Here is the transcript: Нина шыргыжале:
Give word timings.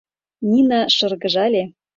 Нина 0.51 0.79
шыргыжале: 0.95 1.63